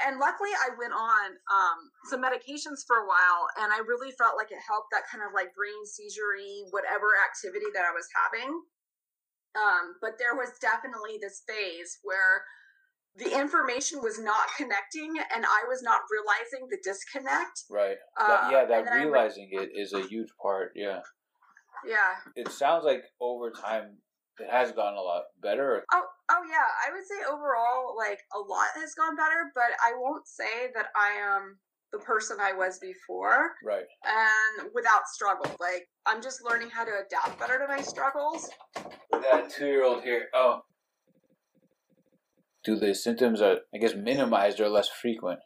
[0.00, 4.40] And luckily, I went on um, some medications for a while, and I really felt
[4.40, 6.32] like it helped that kind of like brain seizure
[6.70, 8.50] whatever activity that I was having.
[9.58, 12.46] Um, but there was definitely this phase where
[13.16, 17.64] the information was not connecting and I was not realizing the disconnect.
[17.70, 17.96] Right.
[18.18, 20.72] Uh, yeah, that then re- realizing it is a huge part.
[20.74, 21.00] Yeah.
[21.86, 22.14] Yeah.
[22.36, 23.98] It sounds like over time
[24.38, 25.84] it has gotten a lot better.
[25.92, 26.88] Oh, oh yeah.
[26.88, 30.86] I would say overall, like a lot has gone better, but I won't say that
[30.96, 31.58] I am
[31.92, 33.84] the person I was before Right.
[34.04, 35.50] and without struggle.
[35.58, 38.48] Like I'm just learning how to adapt better to my struggles.
[39.10, 40.28] That two year old here.
[40.32, 40.60] Oh.
[42.64, 45.40] Do the symptoms are I guess minimized or less frequent?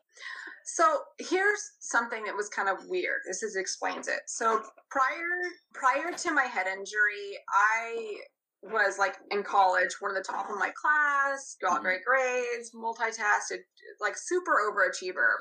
[0.66, 0.84] So
[1.18, 3.20] here's something that was kind of weird.
[3.26, 4.20] This is explains it.
[4.26, 8.16] So prior prior to my head injury, I
[8.62, 11.82] was like in college, one of the top of my class, got Mhm.
[11.82, 13.62] great grades, multitasted,
[14.00, 15.36] like super overachiever.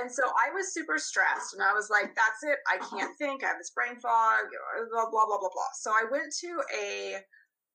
[0.00, 2.58] And so I was super stressed and I was like, that's it.
[2.66, 3.44] I can't think.
[3.44, 4.46] I have this brain fog,
[4.90, 5.70] blah, blah, blah, blah, blah.
[5.74, 7.22] So I went to a,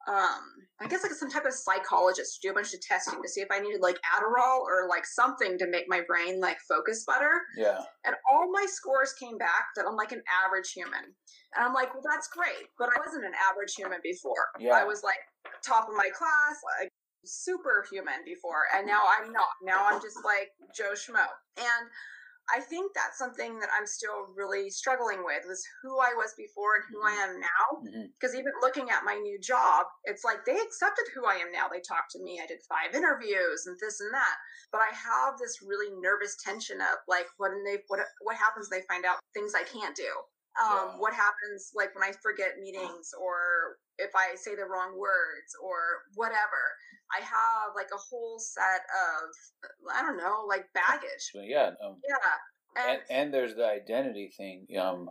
[0.07, 0.43] um,
[0.79, 3.41] I guess like some type of psychologist to do a bunch of testing to see
[3.41, 7.41] if I needed like Adderall or like something to make my brain like focus better.
[7.57, 7.79] Yeah.
[8.05, 11.15] And all my scores came back that I'm like an average human.
[11.55, 12.67] And I'm like, well, that's great.
[12.77, 14.51] But I wasn't an average human before.
[14.59, 14.75] Yeah.
[14.75, 15.19] I was like
[15.65, 16.91] top of my class, like
[17.23, 18.67] superhuman before.
[18.75, 19.55] And now I'm not.
[19.63, 21.25] Now I'm just like Joe Schmo.
[21.57, 21.83] And
[22.53, 26.75] I think that's something that I'm still really struggling with was who I was before
[26.77, 27.65] and who I am now.
[28.19, 31.67] Because even looking at my new job, it's like they accepted who I am now.
[31.67, 32.39] They talked to me.
[32.41, 34.35] I did five interviews and this and that.
[34.71, 38.69] But I have this really nervous tension of like, what and they what what happens?
[38.69, 40.11] They find out things I can't do.
[40.55, 40.99] Um, Yeah.
[41.01, 46.07] What happens like when I forget meetings or if I say the wrong words or
[46.15, 46.61] whatever?
[47.11, 49.29] I have like a whole set of
[49.93, 51.31] I don't know, like baggage.
[51.31, 51.71] So yeah.
[51.83, 52.85] Um, Yeah.
[52.87, 54.67] and and there's the identity thing.
[54.79, 55.09] Um,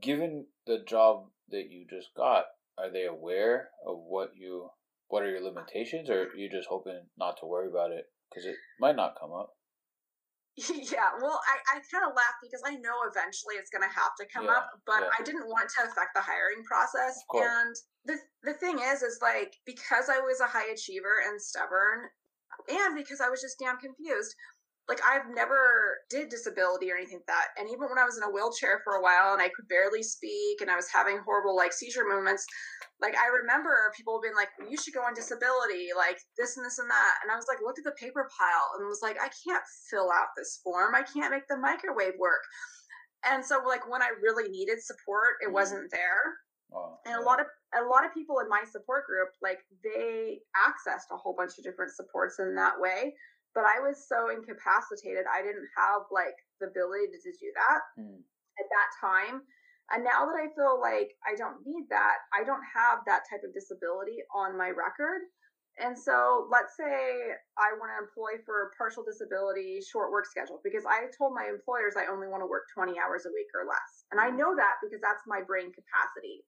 [0.00, 2.44] given the job that you just got,
[2.78, 4.70] are they aware of what you
[5.08, 8.44] what are your limitations, or are you just hoping not to worry about it because
[8.44, 9.55] it might not come up?
[10.56, 14.16] Yeah, well, I, I kind of laugh because I know eventually it's going to have
[14.18, 15.10] to come Yeah, up, but yeah.
[15.18, 17.20] I didn't want to affect the hiring process.
[17.34, 22.08] And the the thing is, is like because I was a high achiever and stubborn,
[22.70, 24.34] and because I was just damn confused.
[24.88, 28.22] Like I've never did disability or anything like that, and even when I was in
[28.22, 31.56] a wheelchair for a while and I could barely speak and I was having horrible
[31.56, 32.46] like seizure movements,
[33.00, 36.78] like I remember people being like, "You should go on disability," like this and this
[36.78, 39.30] and that, and I was like, looked at the paper pile and was like, "I
[39.46, 40.94] can't fill out this form.
[40.94, 42.42] I can't make the microwave work."
[43.24, 45.52] And so, like when I really needed support, it Mhm.
[45.52, 46.38] wasn't there.
[46.72, 50.40] Oh, And a lot of a lot of people in my support group, like they
[50.56, 53.16] accessed a whole bunch of different supports in that way.
[53.54, 58.26] But I was so incapacitated, I didn't have like the ability to do that Hmm.
[58.60, 59.42] at that time.
[59.90, 63.42] And now that I feel like I don't need that, I don't have that type
[63.44, 65.22] of disability on my record.
[65.78, 70.86] And so let's say I want to employ for partial disability, short work schedule, because
[70.88, 74.04] I told my employers I only want to work 20 hours a week or less.
[74.10, 74.36] And I Mhm.
[74.40, 76.44] know that because that's my brain capacity.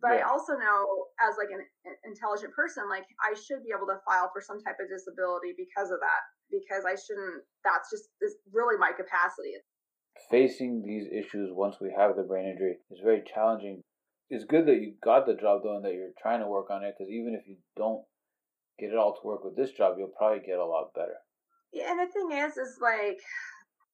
[0.00, 3.86] But I also know as like an an intelligent person, like I should be able
[3.88, 8.08] to file for some type of disability because of that, because I shouldn't, that's just
[8.22, 9.56] is really my capacity.
[10.30, 13.82] Facing these issues once we have the brain injury is very challenging.
[14.28, 16.84] It's good that you got the job though and that you're trying to work on
[16.84, 18.04] it because even if you don't
[18.78, 21.18] get it all to work with this job, you'll probably get a lot better.
[21.72, 23.18] Yeah, and the thing is, is like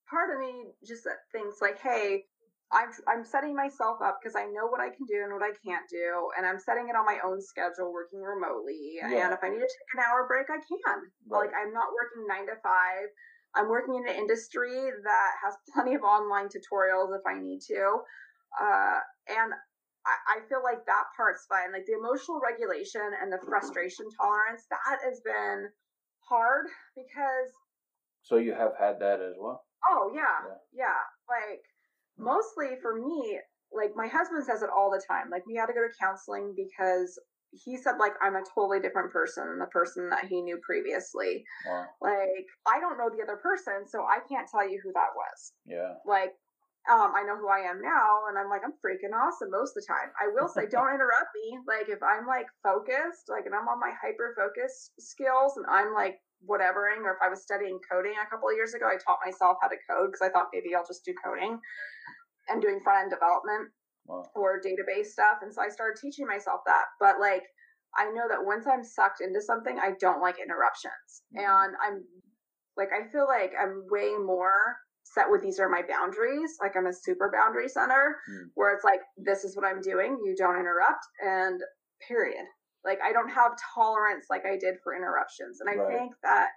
[0.09, 2.25] part of me just thinks like, hey,
[2.73, 5.55] I'm I'm setting myself up because I know what I can do and what I
[5.63, 8.99] can't do, and I'm setting it on my own schedule, working remotely.
[8.99, 9.31] Yeah.
[9.31, 10.99] And if I need to take an hour break, I can.
[11.31, 11.47] Right.
[11.47, 13.09] Like I'm not working nine to five.
[13.57, 17.99] I'm working in an industry that has plenty of online tutorials if I need to,
[18.61, 19.53] uh, and
[20.07, 21.73] I, I feel like that part's fine.
[21.73, 25.69] Like the emotional regulation and the frustration tolerance that has been
[26.29, 27.51] hard because
[28.23, 29.65] So you have had that as well.
[29.89, 30.87] Oh yeah, Yeah.
[30.87, 31.03] yeah.
[31.29, 31.63] Like
[32.19, 33.41] mostly for me,
[33.73, 35.31] like my husband says it all the time.
[35.31, 37.19] Like we had to go to counseling because
[37.65, 41.45] he said like I'm a totally different person than the person that he knew previously.
[41.67, 41.87] Wow.
[42.01, 45.53] Like I don't know the other person, so I can't tell you who that was.
[45.65, 45.95] Yeah.
[46.07, 46.33] Like
[46.87, 49.83] um, I know who I am now, and I'm like I'm freaking awesome most of
[49.83, 50.15] the time.
[50.23, 51.59] I will say, don't interrupt me.
[51.67, 55.95] Like if I'm like focused, like and I'm on my hyper focus skills, and I'm
[55.95, 59.25] like whatevering, or if I was studying coding a couple of years ago, I taught
[59.25, 61.59] myself how to code because I thought maybe I'll just do coding.
[62.49, 63.75] and doing front end development
[64.07, 64.31] Wow.
[64.35, 65.39] or database stuff.
[65.43, 66.85] And so I started teaching myself that.
[67.01, 67.43] But like,
[67.97, 71.23] I know that once I'm sucked into something, I don't like interruptions.
[71.35, 71.41] Mhm.
[71.45, 72.05] And I'm
[72.77, 76.57] like, I feel like I'm way more set with these are my boundaries.
[76.61, 78.51] Like, I'm a super boundary center Mm.
[78.55, 80.19] where it's like, this is what I'm doing.
[80.25, 81.07] You don't interrupt.
[81.21, 81.61] And
[82.07, 82.45] period.
[82.85, 85.61] Like, I don't have tolerance like I did for interruptions.
[85.61, 85.89] And I Right.
[85.89, 86.51] think that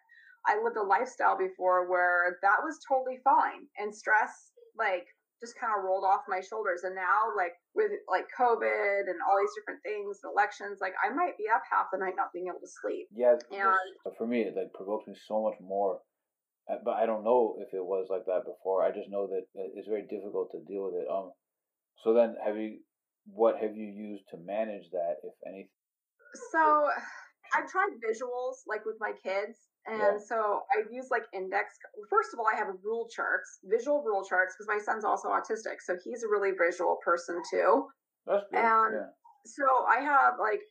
[0.45, 3.67] I lived a lifestyle before where that was totally fine.
[3.77, 5.07] And stress, like,
[5.39, 6.84] just kind of rolled off my shoulders.
[6.84, 11.13] And now, like with like COVID and all these different things, and elections, like I
[11.13, 13.08] might be up half the night not being able to sleep.
[13.12, 16.02] Yeah, And- for me, it like provokes me so much more.
[16.69, 18.84] Uh, But I don't know if it was like that before.
[18.84, 21.08] I just know that it's very difficult to deal with it.
[21.10, 21.32] Um,
[22.04, 22.80] so then have you?
[23.32, 25.69] What have you used to manage that, if anything?
[26.52, 26.89] So
[27.56, 29.68] I've tried visuals like with my kids.
[29.87, 30.17] And Yeah.
[30.17, 31.77] so I use like index.
[32.09, 35.81] First of all, I have rule charts, visual rule charts, because my son's also autistic.
[35.81, 37.87] So he's a really visual person too.
[38.25, 38.59] That's good.
[38.59, 39.09] And- yeah.
[39.45, 40.61] So I have like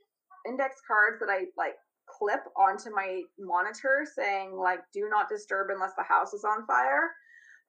[0.47, 1.75] index cards that I like
[2.19, 7.11] clip onto my monitor saying like do not disturb unless the house is on fire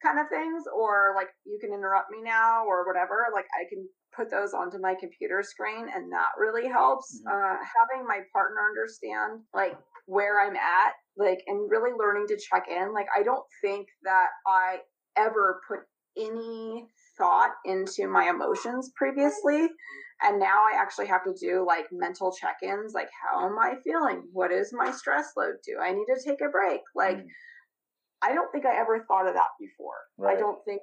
[0.04, 3.88] kind of things or like you can interrupt me now or whatever like I can
[4.16, 7.32] put those onto my computer screen and that really helps Mhm.
[7.32, 9.78] uh having my partner understand like
[10.10, 14.28] where I'm at like and really learning to check in like I don't think that
[14.48, 14.78] I
[15.16, 15.80] ever put
[16.18, 19.68] any thought into my emotions previously
[20.24, 23.76] and now I actually have to do like mental check ins like, how am I
[23.84, 24.24] feeling?
[24.34, 25.56] What is my stress load?
[25.66, 26.82] Do I need to take a break?
[26.96, 27.28] Like, Mm,
[28.22, 30.28] I don't think I ever thought of that before.
[30.28, 30.82] I don't think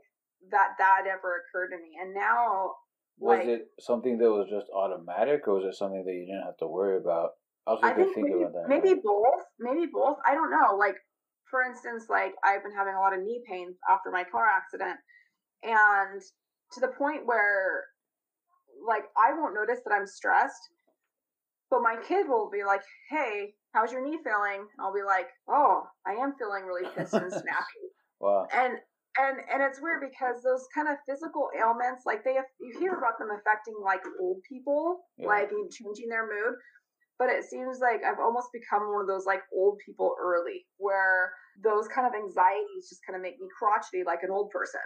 [0.51, 1.99] that that ever occurred to me.
[2.01, 2.77] And now,
[3.19, 6.45] was like- it something that was just automatic, or was it something that you didn't
[6.45, 7.33] have to worry about?
[7.67, 8.69] I I think maybe, about that.
[8.69, 9.43] maybe both.
[9.59, 10.19] Maybe both.
[10.25, 10.77] I don't know.
[10.77, 10.97] Like,
[11.51, 14.97] for instance, like I've been having a lot of knee pain after my car accident.
[15.63, 16.21] And
[16.73, 17.85] to the point where,
[18.87, 20.61] like, I won't notice that I'm stressed,
[21.71, 24.61] but my kid will be like, hey, how's your knee feeling?
[24.61, 27.87] And I'll be like, oh, I am feeling really pissed and snappy.
[28.21, 28.47] Wow.
[28.55, 28.75] And
[29.19, 32.93] and and it's weird because those kind of physical ailments, like they have, you hear
[32.95, 35.27] about them affecting like old people, Yeah.
[35.29, 36.55] like changing their mood.
[37.19, 41.33] But it seems like I've almost become one of those like old people early, where
[41.63, 44.85] those kind of anxieties just kind of make me crotchety like an old person.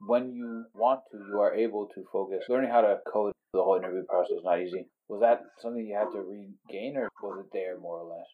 [0.00, 2.44] When you want to, you are able to focus.
[2.48, 4.90] Learning how to code the whole interview process is not easy.
[5.08, 8.26] Was that something you had to regain, or was it there more or less?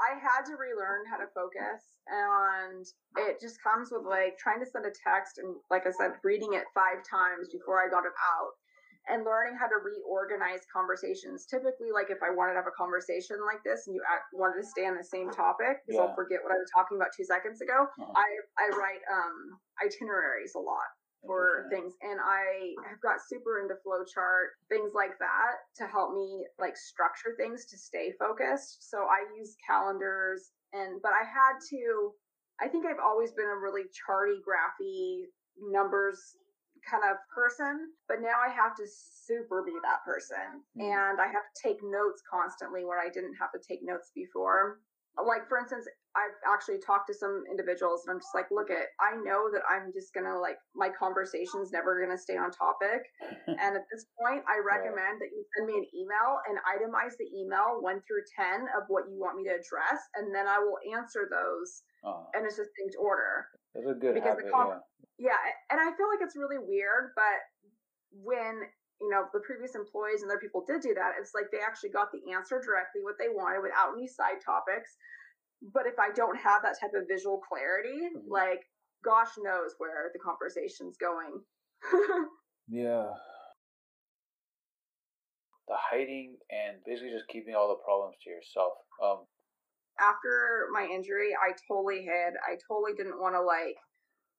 [0.00, 1.78] I had to relearn how to focus,
[2.10, 2.82] and
[3.28, 6.58] it just comes with like trying to send a text and, like I said, reading
[6.58, 8.58] it five times before I got it out,
[9.08, 11.46] and learning how to reorganize conversations.
[11.46, 14.62] Typically, like if I wanted to have a conversation like this and you act, wanted
[14.62, 16.06] to stay on the same topic, because Yeah.
[16.06, 17.86] I'll forget what I was talking about two seconds ago.
[17.98, 18.12] Uh-huh.
[18.14, 18.28] I
[18.62, 20.86] I write um itineraries a lot
[21.24, 26.44] for things and i have got super into flowchart things like that to help me
[26.58, 32.10] like structure things to stay focused so i use calendars and but i had to
[32.60, 35.26] i think i've always been a really charty graphy
[35.70, 36.34] numbers
[36.88, 40.82] kind of person but now i have to super be that person Mhm.
[40.92, 44.80] and i have to take notes constantly where i didn't have to take notes before
[45.26, 48.92] like for instance I've actually talked to some individuals and I'm just like, look at,
[49.00, 53.00] I know that I'm just gonna like my conversation's never gonna stay on topic.
[53.48, 57.28] and at this point, I recommend that you send me an email and itemize the
[57.32, 60.76] email one through ten of what you want me to address, and then I will
[60.92, 63.48] answer those Uh, in a distinct order.
[63.74, 64.46] That's a good because habit.
[64.46, 64.68] the com-
[65.18, 65.32] yeah.
[65.32, 65.38] Yeah,
[65.70, 67.40] and I feel like it's really weird, but
[68.12, 68.62] when
[69.00, 71.90] you know the previous employees and other people did do that, it's like they actually
[71.90, 74.96] got the answer directly what they wanted without any side topics.
[75.72, 78.26] But if I don't have that type of visual clarity, Mhm.
[78.28, 78.66] like
[79.04, 81.44] gosh knows where the conversation's going.
[82.68, 83.10] Yeah.
[85.68, 88.72] The hiding and basically just keeping all the problems to yourself.
[89.02, 89.26] Um,
[90.02, 92.34] After my injury, I totally hid.
[92.42, 93.78] I totally didn't want to like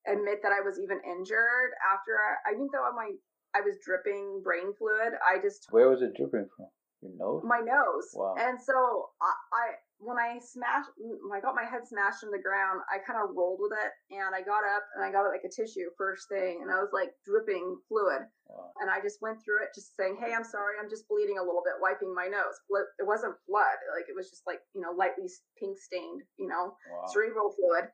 [0.08, 1.72] admit that I was even injured.
[1.80, 3.12] After I, I think though my
[3.56, 6.68] I was dripping brain fluid, I just where was it dripping from?
[7.02, 7.44] Your nose?
[7.46, 8.12] my nose.
[8.14, 8.36] Wow.
[8.38, 8.74] And so
[9.22, 9.66] I, I
[10.04, 13.18] when I smashed, mm, when I got my head smashed in the ground, I kind
[13.18, 15.90] of rolled with it, and I got up and I got it like a tissue
[15.98, 18.72] first thing, and I was like dripping fluid, Wow.
[18.84, 21.44] and I just went through it, just saying, "Hey, I'm sorry, I'm just bleeding a
[21.44, 22.60] little bit," wiping my nose.
[23.00, 26.78] It wasn't blood, like it was just like you know lightly pink stained, you know,
[26.92, 27.06] Wow.
[27.08, 27.92] cerebral fluid.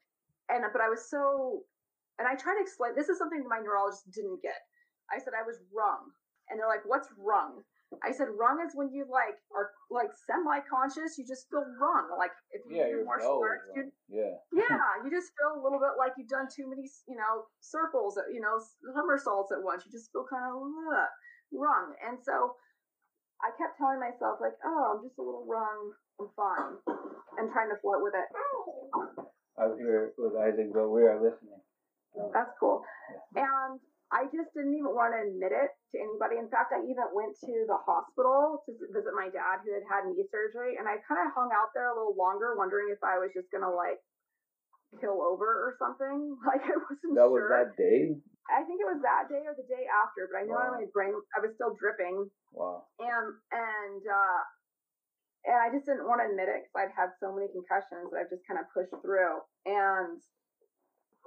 [0.50, 1.64] And but I was so,
[2.18, 2.96] and I tried to explain.
[2.96, 4.58] This is something my neurologist didn't get.
[5.12, 6.12] I said I was rung,
[6.50, 7.64] and they're like, "What's rung?"
[8.06, 11.18] I said rung is when you like are like semi-conscious.
[11.18, 12.10] You just feel rung.
[12.18, 14.38] Like if you Yeah, do martial arts, you Yeah.
[14.54, 18.18] yeah, you just feel a little bit like you've done too many, you know, circles,
[18.18, 18.62] uh, you know,
[18.94, 19.86] somersaults at once.
[19.86, 20.62] You just feel kind of
[20.94, 21.10] uh,
[21.52, 21.96] wrung.
[22.06, 22.56] And so
[23.42, 25.94] I kept telling myself, like, oh, I'm just a little wrung.
[26.20, 26.78] I'm fine.
[27.38, 28.28] And trying to float with it.
[29.58, 31.60] I was here with Isaac, but we are listening.
[32.34, 32.84] That's cool.
[33.36, 33.80] And
[34.10, 36.42] I just didn't even want to admit it to anybody.
[36.42, 40.10] In fact, I even went to the hospital to visit my dad who had had
[40.10, 40.82] knee surgery.
[40.82, 43.54] And I kind of hung out there a little longer, wondering if I was just
[43.54, 44.02] going to like
[44.98, 46.34] kill over or something.
[46.46, 47.54] Like I wasn't That was sure.
[47.54, 48.18] that day.
[48.50, 50.82] I think it was that day or the day after, but I know Wow.
[50.82, 52.90] my brain I was still dripping, Wow.
[52.98, 54.42] and and uh,
[55.46, 58.26] and I just didn't want to admit it because I'd had so many concussions that
[58.26, 59.46] I've just kind of pushed through.
[59.70, 60.18] And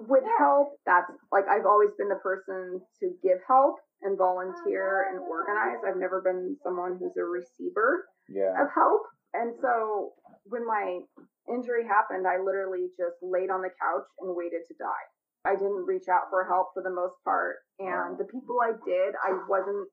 [0.07, 5.19] with help, that's like I've always been the person to give help and volunteer and
[5.19, 5.79] organize.
[5.87, 8.53] I've never been someone who's a receiver Yeah.
[8.61, 9.03] of help.
[9.33, 10.13] And so
[10.45, 11.01] when my
[11.49, 15.05] injury happened, I literally just laid on the couch and waited to die.
[15.45, 17.57] I didn't reach out for help for the most part.
[17.79, 19.89] And the people I did, I wasn't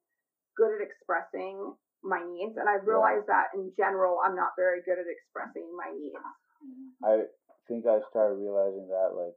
[0.56, 2.56] good at expressing my needs.
[2.56, 6.22] And I realized that in general, I'm not very good at expressing my needs.
[7.04, 7.24] I
[7.66, 9.34] think I started realizing that like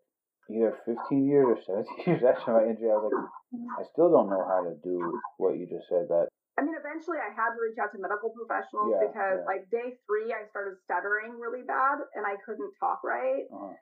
[0.52, 3.32] either 15 years or 17 years after my injury, I was like,
[3.80, 6.10] I still don't know how to do what you just said.
[6.10, 6.28] That
[6.58, 9.50] I mean, eventually I had to reach out to medical professionals Yeah, because, yeah.
[9.50, 13.46] like, day three, I started stuttering really bad and I couldn't talk right.
[13.50, 13.74] uh,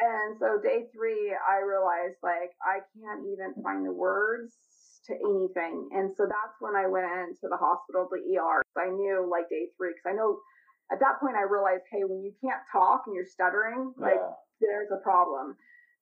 [0.00, 4.52] And so day three, I realized like I can't even find the words
[5.08, 5.88] to anything.
[5.96, 8.60] And so that's when I went into the hospital, the ER.
[8.76, 10.40] I knew like day three, because I know
[10.92, 14.36] at that point I realized, hey, when you can't talk and you're stuttering, like yeah,
[14.60, 15.56] there's a problem.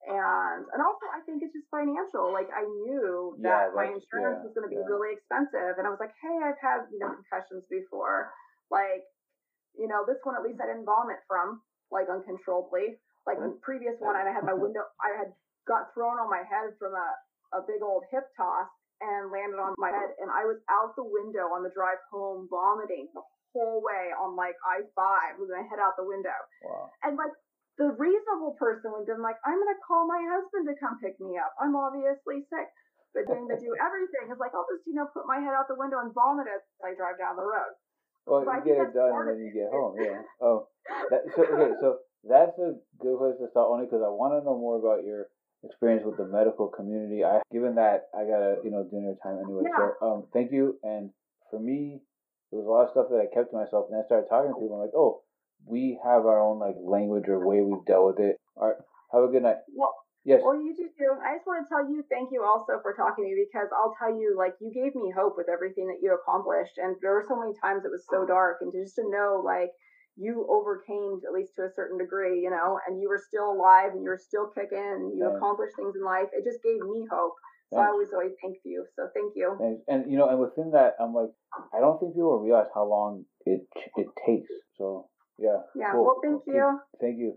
[0.07, 2.31] And and also I think it's just financial.
[2.33, 4.87] Like I knew Yeah, that my insurance yeah, was gonna be yeah.
[4.89, 5.77] really expensive.
[5.77, 8.31] And I was like, hey, I've had, you know, concussions before.
[8.71, 9.03] Like,
[9.75, 12.97] you know, this one at least I didn't vomit from, like uncontrollably.
[13.27, 15.35] Like the previous one and I had my window I had
[15.69, 17.09] got thrown on my head from a,
[17.59, 18.71] a big old hip toss
[19.05, 22.49] and landed on my head and I was out the window on the drive home
[22.49, 23.21] vomiting the
[23.53, 26.35] whole way on like I five with my head out the window.
[26.65, 26.89] wow.
[27.05, 27.31] And like
[27.79, 31.15] the reasonable person would have been like, I'm gonna call my husband to come pick
[31.23, 31.55] me up.
[31.63, 32.69] I'm obviously sick.
[33.15, 35.65] But doing to do everything is like I'll just, you know, put my head out
[35.71, 37.73] the window and vomit as I drive down the road.
[38.29, 39.97] Well, I you think get it done and then you get home.
[39.97, 40.21] Yeah.
[40.45, 40.69] Oh,
[41.09, 41.73] that, so okay.
[41.81, 45.09] So that's a good place to start only because I want to know more about
[45.09, 45.33] your
[45.65, 47.25] experience with the medical community.
[47.25, 49.65] I given that I got a you know dinner time anyway.
[49.73, 50.77] So um, thank you.
[50.85, 51.11] And
[51.49, 52.05] for me,
[52.53, 54.53] there was a lot of stuff that I kept to myself, and I started talking
[54.53, 54.77] to people.
[54.77, 55.25] I'm like, oh,
[55.69, 58.37] we have our own like language or way we've dealt with it.
[58.57, 58.77] All right.
[59.13, 59.57] Have a good night.
[59.75, 59.95] Well,
[60.29, 60.43] Yes.
[60.45, 61.17] Well, you do too.
[61.25, 63.97] I just want to tell you thank you also for talking to me because I'll
[63.97, 66.77] tell you, like, you gave me hope with everything that you accomplished.
[66.77, 69.41] And there were so many times it was so dark, and to just to know,
[69.41, 69.73] like,
[70.19, 73.95] you overcame at least to a certain degree, you know, and you were still alive
[73.95, 75.39] and you were still kicking and you Thanks.
[75.39, 76.27] accomplished things in life.
[76.35, 77.33] It just gave me hope.
[77.71, 78.85] So I always, always thank you.
[78.97, 79.57] So thank you.
[79.61, 81.31] And, and you know, and within that, I'm like,
[81.73, 83.61] I don't think people realize how long it
[83.97, 84.51] it takes.
[84.77, 85.07] So
[85.39, 85.59] yeah.
[85.75, 85.93] Yeah.
[85.93, 86.05] cool.
[86.05, 86.81] Well, thank you.
[87.01, 87.35] Thank you.